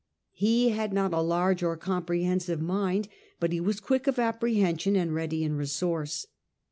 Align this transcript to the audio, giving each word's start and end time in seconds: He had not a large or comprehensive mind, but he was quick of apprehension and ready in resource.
He 0.33 0.69
had 0.69 0.93
not 0.93 1.13
a 1.13 1.21
large 1.21 1.61
or 1.61 1.77
comprehensive 1.77 2.59
mind, 2.59 3.07
but 3.39 3.51
he 3.51 3.59
was 3.61 3.79
quick 3.79 4.07
of 4.07 4.17
apprehension 4.17 4.95
and 4.95 5.13
ready 5.13 5.43
in 5.43 5.53
resource. 5.55 6.25